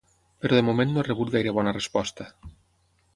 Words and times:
Però 0.45 0.57
de 0.59 0.63
moment 0.69 0.93
no 0.95 1.01
ha 1.01 1.03
rebut 1.09 1.31
gaire 1.37 1.53
bona 1.59 1.75
resposta. 1.77 2.27